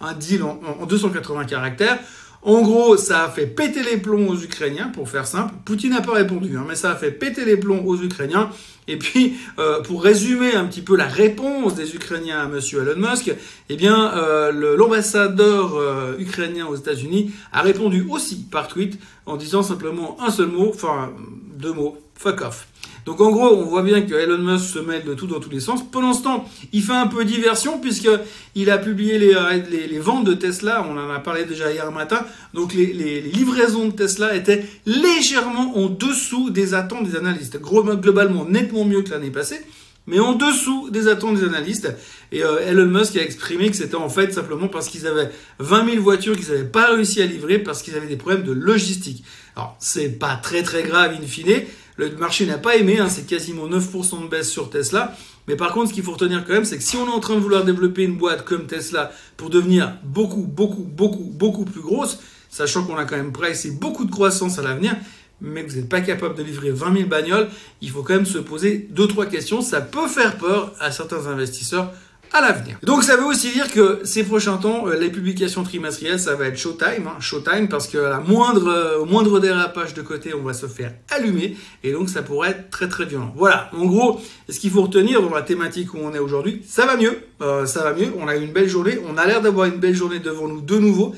un, 0.00 0.12
deal 0.14 0.42
en, 0.42 0.86
280 0.86 1.44
caractères. 1.44 1.98
En 2.44 2.62
gros, 2.62 2.96
ça 2.96 3.24
a 3.24 3.28
fait 3.28 3.46
péter 3.46 3.84
les 3.84 3.98
plombs 3.98 4.26
aux 4.28 4.42
Ukrainiens, 4.42 4.88
pour 4.88 5.08
faire 5.08 5.26
simple. 5.28 5.54
Poutine 5.64 5.90
n'a 5.90 6.00
pas 6.00 6.14
répondu, 6.14 6.56
hein, 6.56 6.64
mais 6.68 6.74
ça 6.74 6.90
a 6.90 6.96
fait 6.96 7.12
péter 7.12 7.44
les 7.44 7.56
plombs 7.56 7.84
aux 7.84 8.02
Ukrainiens. 8.02 8.50
Et 8.88 8.98
puis, 8.98 9.34
euh, 9.60 9.80
pour 9.82 10.02
résumer 10.02 10.54
un 10.54 10.64
petit 10.64 10.82
peu 10.82 10.96
la 10.96 11.06
réponse 11.06 11.74
des 11.76 11.94
Ukrainiens 11.94 12.40
à 12.40 12.48
Monsieur 12.48 12.82
Elon 12.82 13.10
Musk, 13.10 13.32
eh 13.68 13.76
bien, 13.76 14.12
euh, 14.16 14.76
l'ambassadeur 14.76 15.76
euh, 15.76 16.16
ukrainien 16.18 16.66
aux 16.66 16.74
États-Unis 16.74 17.32
a 17.52 17.62
répondu 17.62 18.04
aussi 18.10 18.44
par 18.50 18.66
tweet 18.66 18.98
en 19.26 19.36
disant 19.36 19.62
simplement 19.62 20.16
un 20.20 20.30
seul 20.30 20.48
mot, 20.48 20.70
enfin 20.74 21.12
deux 21.54 21.72
mots, 21.72 21.96
fuck 22.16 22.40
off. 22.40 22.66
Donc 23.04 23.20
en 23.20 23.30
gros, 23.30 23.56
on 23.56 23.64
voit 23.64 23.82
bien 23.82 24.02
que 24.02 24.14
Elon 24.14 24.38
Musk 24.38 24.64
se 24.64 24.78
mêle 24.78 25.04
de 25.04 25.14
tout 25.14 25.26
dans 25.26 25.40
tous 25.40 25.50
les 25.50 25.60
sens. 25.60 25.80
Pendant 25.90 26.12
ce 26.12 26.22
temps, 26.22 26.48
il 26.72 26.82
fait 26.82 26.92
un 26.92 27.08
peu 27.08 27.24
diversion 27.24 27.80
puisqu'il 27.80 28.70
a 28.70 28.78
publié 28.78 29.34
euh, 29.34 29.60
les, 29.70 29.86
les, 29.88 29.98
ventes 29.98 30.24
de 30.24 30.34
Tesla. 30.34 30.86
On 30.88 30.96
en 30.96 31.10
a 31.10 31.18
parlé 31.18 31.44
déjà 31.44 31.72
hier 31.72 31.90
matin. 31.90 32.24
Donc 32.54 32.74
les, 32.74 32.92
les, 32.92 33.20
livraisons 33.20 33.86
de 33.86 33.92
Tesla 33.92 34.36
étaient 34.36 34.64
légèrement 34.86 35.76
en 35.76 35.88
dessous 35.88 36.50
des 36.50 36.74
attentes 36.74 37.08
des 37.08 37.16
analystes. 37.16 37.58
Globalement, 37.60 38.44
nettement 38.44 38.84
mieux 38.84 39.02
que 39.02 39.10
l'année 39.10 39.30
passée 39.30 39.60
mais 40.06 40.18
en 40.18 40.32
dessous 40.32 40.90
des 40.90 41.08
attentes 41.08 41.36
des 41.36 41.44
analystes. 41.44 41.94
Et 42.32 42.42
euh, 42.42 42.66
Elon 42.66 42.86
Musk 42.86 43.16
a 43.16 43.22
exprimé 43.22 43.70
que 43.70 43.76
c'était 43.76 43.94
en 43.94 44.08
fait 44.08 44.32
simplement 44.32 44.68
parce 44.68 44.88
qu'ils 44.88 45.06
avaient 45.06 45.30
20 45.58 45.90
000 45.92 46.02
voitures 46.02 46.36
qu'ils 46.36 46.48
n'avaient 46.48 46.64
pas 46.64 46.92
réussi 46.92 47.22
à 47.22 47.26
livrer 47.26 47.58
parce 47.58 47.82
qu'ils 47.82 47.94
avaient 47.94 48.06
des 48.08 48.16
problèmes 48.16 48.42
de 48.42 48.52
logistique. 48.52 49.24
Alors, 49.54 49.76
c'est 49.78 50.08
pas 50.08 50.36
très 50.36 50.62
très 50.62 50.82
grave 50.82 51.14
in 51.20 51.26
fine, 51.26 51.62
le 51.96 52.10
marché 52.16 52.46
n'a 52.46 52.58
pas 52.58 52.76
aimé, 52.76 52.98
hein, 52.98 53.08
c'est 53.08 53.26
quasiment 53.26 53.68
9% 53.68 54.22
de 54.22 54.28
baisse 54.28 54.50
sur 54.50 54.70
Tesla. 54.70 55.14
Mais 55.48 55.56
par 55.56 55.72
contre, 55.72 55.90
ce 55.90 55.94
qu'il 55.94 56.02
faut 56.02 56.12
retenir 56.12 56.44
quand 56.44 56.52
même, 56.52 56.64
c'est 56.64 56.78
que 56.78 56.82
si 56.82 56.96
on 56.96 57.06
est 57.06 57.12
en 57.12 57.20
train 57.20 57.34
de 57.34 57.40
vouloir 57.40 57.64
développer 57.64 58.02
une 58.04 58.16
boîte 58.16 58.44
comme 58.44 58.66
Tesla 58.66 59.12
pour 59.36 59.50
devenir 59.50 59.96
beaucoup, 60.04 60.42
beaucoup, 60.42 60.84
beaucoup, 60.84 61.24
beaucoup 61.24 61.64
plus 61.64 61.80
grosse, 61.80 62.18
sachant 62.48 62.84
qu'on 62.84 62.96
a 62.96 63.04
quand 63.04 63.16
même 63.16 63.32
pricé 63.32 63.70
beaucoup 63.72 64.04
de 64.04 64.10
croissance 64.10 64.58
à 64.58 64.62
l'avenir, 64.62 64.96
mais 65.40 65.64
que 65.64 65.70
vous 65.70 65.76
n'êtes 65.76 65.88
pas 65.88 66.00
capable 66.00 66.36
de 66.36 66.42
livrer 66.42 66.70
20 66.70 66.96
000 66.96 67.08
bagnoles, 67.08 67.48
il 67.80 67.90
faut 67.90 68.02
quand 68.02 68.14
même 68.14 68.26
se 68.26 68.38
poser 68.38 68.86
deux, 68.90 69.08
trois 69.08 69.26
questions. 69.26 69.60
Ça 69.60 69.80
peut 69.80 70.06
faire 70.06 70.38
peur 70.38 70.72
à 70.78 70.92
certains 70.92 71.26
investisseurs 71.26 71.92
à 72.32 72.40
l'avenir. 72.40 72.78
Donc 72.82 73.02
ça 73.02 73.16
veut 73.16 73.24
aussi 73.24 73.52
dire 73.52 73.70
que 73.70 74.00
ces 74.04 74.24
prochains 74.24 74.56
temps, 74.56 74.86
euh, 74.86 74.98
les 74.98 75.10
publications 75.10 75.62
trimestrielles, 75.62 76.18
ça 76.18 76.34
va 76.34 76.46
être 76.46 76.56
showtime, 76.56 77.06
hein, 77.06 77.20
showtime 77.20 77.68
parce 77.68 77.86
que 77.86 77.98
la 77.98 78.20
moindre, 78.20 78.68
euh, 78.68 79.04
moindre 79.04 79.38
dérapage 79.40 79.94
de 79.94 80.02
côté, 80.02 80.34
on 80.34 80.42
va 80.42 80.54
se 80.54 80.66
faire 80.66 80.94
allumer 81.10 81.56
et 81.84 81.92
donc 81.92 82.08
ça 82.08 82.22
pourrait 82.22 82.50
être 82.50 82.70
très 82.70 82.88
très 82.88 83.04
violent. 83.04 83.32
Voilà, 83.36 83.70
en 83.76 83.84
gros, 83.84 84.20
ce 84.48 84.58
qu'il 84.58 84.70
faut 84.70 84.82
retenir 84.82 85.20
dans 85.22 85.34
la 85.34 85.42
thématique 85.42 85.94
où 85.94 85.98
on 85.98 86.14
est 86.14 86.18
aujourd'hui, 86.18 86.62
ça 86.66 86.86
va 86.86 86.96
mieux, 86.96 87.18
euh, 87.40 87.66
ça 87.66 87.82
va 87.82 87.92
mieux, 87.92 88.12
on 88.18 88.28
a 88.28 88.36
eu 88.36 88.42
une 88.42 88.52
belle 88.52 88.68
journée, 88.68 88.98
on 89.08 89.16
a 89.16 89.26
l'air 89.26 89.42
d'avoir 89.42 89.66
une 89.66 89.78
belle 89.78 89.94
journée 89.94 90.18
devant 90.18 90.48
nous 90.48 90.60
de 90.60 90.78
nouveau. 90.78 91.14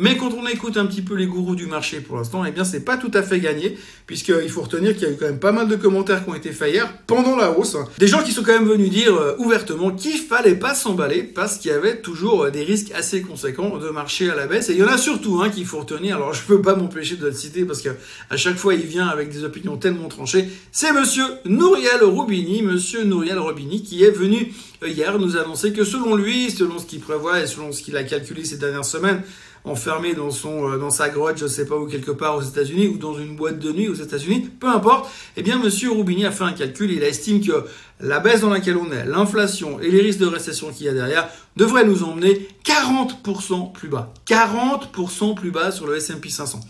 Mais 0.00 0.16
quand 0.16 0.32
on 0.32 0.46
écoute 0.46 0.76
un 0.76 0.86
petit 0.86 1.02
peu 1.02 1.14
les 1.14 1.26
gourous 1.26 1.56
du 1.56 1.66
marché 1.66 1.98
pour 1.98 2.18
l'instant, 2.18 2.44
eh 2.44 2.52
bien, 2.52 2.62
c'est 2.62 2.84
pas 2.84 2.96
tout 2.96 3.10
à 3.14 3.22
fait 3.24 3.40
gagné, 3.40 3.76
puisqu'il 4.06 4.48
faut 4.48 4.60
retenir 4.60 4.94
qu'il 4.94 5.02
y 5.02 5.06
a 5.06 5.10
eu 5.10 5.16
quand 5.16 5.26
même 5.26 5.40
pas 5.40 5.50
mal 5.50 5.66
de 5.66 5.74
commentaires 5.74 6.22
qui 6.22 6.30
ont 6.30 6.36
été 6.36 6.52
faits 6.52 6.72
hier 6.72 6.94
pendant 7.08 7.34
la 7.34 7.50
hausse. 7.50 7.76
Des 7.98 8.06
gens 8.06 8.22
qui 8.22 8.30
sont 8.30 8.44
quand 8.44 8.52
même 8.52 8.68
venus 8.68 8.90
dire 8.90 9.12
euh, 9.12 9.34
ouvertement 9.38 9.90
qu'il 9.90 10.18
fallait 10.18 10.54
pas 10.54 10.76
s'emballer 10.76 11.24
parce 11.24 11.58
qu'il 11.58 11.72
y 11.72 11.74
avait 11.74 12.00
toujours 12.00 12.44
euh, 12.44 12.50
des 12.50 12.62
risques 12.62 12.92
assez 12.94 13.22
conséquents 13.22 13.76
de 13.78 13.88
marché 13.88 14.30
à 14.30 14.36
la 14.36 14.46
baisse. 14.46 14.70
Et 14.70 14.74
il 14.74 14.78
y 14.78 14.84
en 14.84 14.88
a 14.88 14.98
surtout 14.98 15.40
hein, 15.42 15.50
qu'il 15.50 15.66
faut 15.66 15.80
retenir. 15.80 16.14
Alors, 16.14 16.32
je 16.32 16.42
peux 16.44 16.62
pas 16.62 16.76
m'empêcher 16.76 17.16
de 17.16 17.26
le 17.26 17.32
citer 17.32 17.64
parce 17.64 17.82
que 17.82 17.90
à 18.30 18.36
chaque 18.36 18.56
fois, 18.56 18.74
il 18.74 18.86
vient 18.86 19.08
avec 19.08 19.30
des 19.30 19.42
opinions 19.42 19.78
tellement 19.78 20.06
tranchées. 20.06 20.48
C'est 20.70 20.92
monsieur 20.92 21.24
Nouriel 21.44 22.04
Roubini, 22.04 22.62
monsieur 22.62 23.02
Nouriel 23.02 23.40
Roubini, 23.40 23.82
qui 23.82 24.04
est 24.04 24.12
venu 24.12 24.52
euh, 24.84 24.88
hier 24.88 25.18
nous 25.18 25.36
annoncer 25.36 25.72
que 25.72 25.82
selon 25.82 26.14
lui, 26.14 26.52
selon 26.52 26.78
ce 26.78 26.86
qu'il 26.86 27.00
prévoit 27.00 27.40
et 27.40 27.48
selon 27.48 27.72
ce 27.72 27.82
qu'il 27.82 27.96
a 27.96 28.04
calculé 28.04 28.44
ces 28.44 28.58
dernières 28.58 28.84
semaines, 28.84 29.22
enfermé 29.68 30.14
dans 30.14 30.30
son 30.30 30.70
euh, 30.70 30.78
dans 30.78 30.90
sa 30.90 31.08
grotte, 31.08 31.38
je 31.38 31.46
sais 31.46 31.66
pas 31.66 31.76
où 31.76 31.86
quelque 31.86 32.10
part 32.10 32.36
aux 32.36 32.42
États-Unis 32.42 32.88
ou 32.88 32.98
dans 32.98 33.18
une 33.18 33.36
boîte 33.36 33.58
de 33.58 33.72
nuit 33.72 33.88
aux 33.88 33.94
États-Unis, 33.94 34.48
peu 34.58 34.68
importe. 34.68 35.10
Eh 35.36 35.42
bien, 35.42 35.58
Monsieur 35.58 35.90
Roubini 35.90 36.24
a 36.24 36.30
fait 36.30 36.44
un 36.44 36.52
calcul. 36.52 36.90
Il 36.90 37.02
estime 37.02 37.44
que 37.44 37.64
la 38.00 38.20
baisse 38.20 38.40
dans 38.40 38.50
laquelle 38.50 38.76
on 38.76 38.90
est, 38.92 39.04
l'inflation 39.04 39.80
et 39.80 39.90
les 39.90 40.00
risques 40.00 40.20
de 40.20 40.26
récession 40.26 40.70
qu'il 40.72 40.86
y 40.86 40.88
a 40.88 40.92
derrière 40.92 41.28
devraient 41.56 41.84
nous 41.84 42.04
emmener 42.04 42.48
40% 42.64 43.72
plus 43.72 43.88
bas. 43.88 44.12
40% 44.26 45.34
plus 45.34 45.50
bas 45.50 45.70
sur 45.70 45.86
le 45.86 45.96
S&P 45.96 46.28
500. 46.28 46.60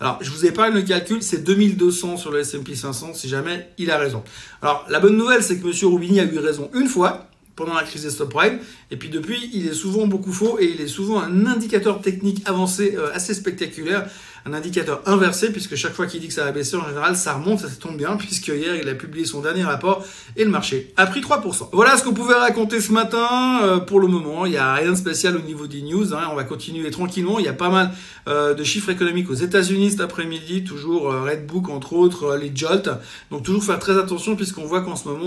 Alors, 0.00 0.18
je 0.20 0.30
vous 0.30 0.46
épargne 0.46 0.74
le 0.74 0.82
calcul, 0.82 1.22
c'est 1.22 1.42
2200 1.42 2.16
sur 2.16 2.30
le 2.30 2.40
S&P 2.40 2.74
500 2.74 3.14
si 3.14 3.28
jamais 3.28 3.68
il 3.78 3.90
a 3.90 3.98
raison. 3.98 4.22
Alors, 4.62 4.86
la 4.88 5.00
bonne 5.00 5.16
nouvelle, 5.16 5.42
c'est 5.42 5.58
que 5.58 5.66
Monsieur 5.66 5.88
Roubini 5.88 6.20
a 6.20 6.24
eu 6.24 6.38
raison 6.38 6.70
une 6.74 6.88
fois 6.88 7.28
pendant 7.58 7.74
la 7.74 7.82
crise 7.82 8.04
des 8.04 8.10
subprimes. 8.10 8.60
Et 8.90 8.96
puis 8.96 9.10
depuis, 9.10 9.50
il 9.52 9.66
est 9.66 9.74
souvent 9.74 10.06
beaucoup 10.06 10.32
faux 10.32 10.58
et 10.60 10.66
il 10.66 10.80
est 10.80 10.86
souvent 10.86 11.20
un 11.20 11.44
indicateur 11.44 12.00
technique 12.00 12.48
avancé 12.48 12.94
euh, 12.96 13.12
assez 13.12 13.34
spectaculaire 13.34 14.08
un 14.48 14.54
indicateur 14.54 15.02
inversé, 15.06 15.52
puisque 15.52 15.76
chaque 15.76 15.92
fois 15.92 16.06
qu'il 16.06 16.20
dit 16.20 16.28
que 16.28 16.34
ça 16.34 16.44
va 16.44 16.52
baisser, 16.52 16.76
en 16.76 16.86
général, 16.86 17.16
ça 17.16 17.34
remonte, 17.34 17.60
ça 17.60 17.68
tombe 17.80 17.96
bien, 17.96 18.16
puisque 18.16 18.48
hier, 18.48 18.76
il 18.76 18.88
a 18.88 18.94
publié 18.94 19.24
son 19.24 19.40
dernier 19.40 19.64
rapport 19.64 20.04
et 20.36 20.44
le 20.44 20.50
marché 20.50 20.92
a 20.96 21.06
pris 21.06 21.20
3%. 21.20 21.68
Voilà 21.72 21.96
ce 21.96 22.04
qu'on 22.04 22.14
pouvait 22.14 22.34
raconter 22.34 22.80
ce 22.80 22.92
matin. 22.92 23.60
Euh, 23.62 23.78
pour 23.78 24.00
le 24.00 24.08
moment, 24.08 24.46
il 24.46 24.52
n'y 24.52 24.56
a 24.56 24.74
rien 24.74 24.92
de 24.92 24.96
spécial 24.96 25.36
au 25.36 25.40
niveau 25.40 25.66
des 25.66 25.82
news. 25.82 26.14
Hein. 26.14 26.28
on 26.30 26.34
va 26.34 26.44
continuer 26.44 26.90
tranquillement. 26.90 27.38
Il 27.38 27.44
y 27.44 27.48
a 27.48 27.52
pas 27.52 27.70
mal 27.70 27.90
euh, 28.28 28.54
de 28.54 28.64
chiffres 28.64 28.90
économiques 28.90 29.30
aux 29.30 29.34
États-Unis 29.34 29.92
cet 29.92 30.00
après-midi, 30.00 30.64
toujours 30.64 31.12
euh, 31.12 31.22
Redbook, 31.22 31.68
entre 31.68 31.92
autres, 31.94 32.36
les 32.36 32.52
Jolt. 32.54 32.90
Donc 33.30 33.42
toujours 33.42 33.64
faire 33.64 33.78
très 33.78 33.98
attention, 33.98 34.36
puisqu'on 34.36 34.64
voit 34.64 34.82
qu'en 34.82 34.96
ce 34.96 35.08
moment, 35.08 35.26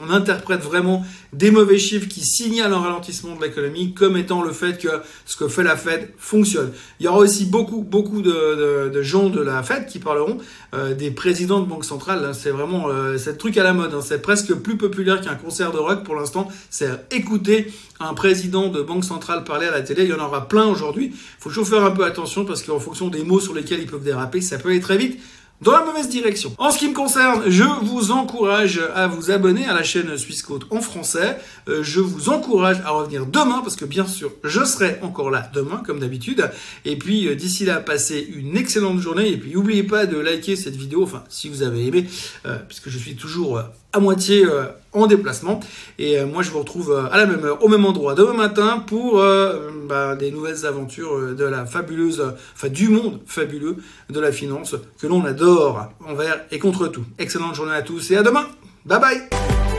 on, 0.00 0.12
interprète 0.12 0.60
vraiment 0.60 1.06
des 1.32 1.50
mauvais 1.50 1.78
chiffres 1.78 2.06
qui 2.06 2.20
signalent 2.20 2.74
un 2.74 2.80
ralentissement 2.80 3.34
de 3.34 3.42
l'économie 3.42 3.94
comme 3.94 4.18
étant 4.18 4.42
le 4.42 4.52
fait 4.52 4.78
que 4.78 4.88
ce 5.24 5.36
que 5.36 5.48
fait 5.48 5.62
la 5.62 5.76
Fed 5.76 6.10
fonctionne. 6.18 6.70
Il 7.00 7.06
y 7.06 7.08
aura 7.08 7.18
aussi 7.18 7.46
beaucoup, 7.46 7.82
beaucoup 7.82 8.20
de, 8.20 8.30
gens 9.02 9.28
de 9.28 9.40
la 9.40 9.62
Fed 9.62 9.86
qui 9.86 9.98
parleront 9.98 10.38
euh, 10.74 10.94
des 10.94 11.10
présidents 11.10 11.60
de 11.60 11.66
banque 11.66 11.84
centrale. 11.84 12.30
C'est 12.34 12.50
vraiment 12.50 12.88
euh, 12.88 13.18
ce 13.18 13.30
truc 13.30 13.56
à 13.58 13.62
la 13.62 13.72
mode. 13.72 13.94
Hein. 13.94 14.00
C'est 14.02 14.22
presque 14.22 14.54
plus 14.54 14.76
populaire 14.76 15.20
qu'un 15.20 15.34
concert 15.34 15.72
de 15.72 15.78
rock 15.78 16.04
pour 16.04 16.14
l'instant. 16.14 16.48
C'est 16.70 16.90
écouter 17.10 17.72
un 18.00 18.14
président 18.14 18.68
de 18.68 18.82
banque 18.82 19.04
centrale 19.04 19.44
parler 19.44 19.66
à 19.66 19.70
la 19.70 19.82
télé. 19.82 20.04
Il 20.04 20.10
y 20.10 20.14
en 20.14 20.24
aura 20.24 20.48
plein 20.48 20.66
aujourd'hui. 20.66 21.12
Il 21.12 21.42
faut 21.42 21.48
toujours 21.48 21.68
faire 21.68 21.84
un 21.84 21.90
peu 21.90 22.04
attention 22.04 22.44
parce 22.44 22.62
qu'en 22.62 22.80
fonction 22.80 23.08
des 23.08 23.24
mots 23.24 23.40
sur 23.40 23.54
lesquels 23.54 23.80
ils 23.80 23.86
peuvent 23.86 24.02
déraper, 24.02 24.40
ça 24.40 24.58
peut 24.58 24.70
aller 24.70 24.80
très 24.80 24.96
vite 24.96 25.20
dans 25.62 25.72
la 25.72 25.84
mauvaise 25.84 26.08
direction. 26.08 26.54
En 26.58 26.70
ce 26.70 26.78
qui 26.78 26.88
me 26.88 26.94
concerne, 26.94 27.48
je 27.48 27.62
vous 27.62 28.10
encourage 28.10 28.80
à 28.94 29.06
vous 29.06 29.30
abonner 29.30 29.64
à 29.64 29.74
la 29.74 29.84
chaîne 29.84 30.16
Suisse 30.18 30.42
Côte 30.42 30.66
en 30.70 30.80
français. 30.80 31.38
Euh, 31.68 31.82
je 31.82 32.00
vous 32.00 32.28
encourage 32.28 32.80
à 32.84 32.90
revenir 32.90 33.26
demain 33.26 33.60
parce 33.62 33.76
que 33.76 33.84
bien 33.84 34.06
sûr, 34.06 34.32
je 34.42 34.64
serai 34.64 34.98
encore 35.02 35.30
là 35.30 35.48
demain 35.54 35.82
comme 35.86 36.00
d'habitude. 36.00 36.50
Et 36.84 36.96
puis 36.96 37.28
euh, 37.28 37.36
d'ici 37.36 37.64
là, 37.64 37.76
passez 37.76 38.26
une 38.34 38.56
excellente 38.56 38.98
journée 38.98 39.28
et 39.30 39.36
puis 39.36 39.52
n'oubliez 39.52 39.84
pas 39.84 40.06
de 40.06 40.18
liker 40.18 40.56
cette 40.56 40.76
vidéo, 40.76 41.04
enfin 41.04 41.22
si 41.28 41.48
vous 41.48 41.62
avez 41.62 41.86
aimé, 41.86 42.06
euh, 42.44 42.58
puisque 42.66 42.88
je 42.88 42.98
suis 42.98 43.14
toujours 43.14 43.62
à 43.92 44.00
moitié 44.00 44.46
en 44.92 45.06
déplacement. 45.06 45.60
Et 45.98 46.18
euh, 46.18 46.26
moi, 46.26 46.42
je 46.42 46.50
vous 46.50 46.58
retrouve 46.58 46.92
euh, 46.92 47.10
à 47.10 47.16
la 47.16 47.26
même 47.26 47.44
heure, 47.44 47.62
au 47.62 47.68
même 47.68 47.84
endroit, 47.84 48.14
demain 48.14 48.34
matin 48.34 48.84
pour 48.86 49.20
euh, 49.20 49.70
bah, 49.88 50.16
des 50.16 50.30
nouvelles 50.30 50.66
aventures 50.66 51.34
de 51.34 51.44
la 51.44 51.66
fabuleuse, 51.66 52.22
enfin 52.54 52.68
du 52.68 52.88
monde 52.88 53.20
fabuleux 53.26 53.76
de 54.10 54.20
la 54.20 54.32
finance 54.32 54.76
que 55.00 55.06
l'on 55.06 55.24
adore 55.24 55.88
envers 56.06 56.44
et 56.50 56.58
contre 56.58 56.88
tout. 56.88 57.04
Excellente 57.18 57.54
journée 57.54 57.74
à 57.74 57.82
tous 57.82 58.10
et 58.10 58.16
à 58.16 58.22
demain. 58.22 58.46
Bye 58.84 59.00
bye 59.00 59.71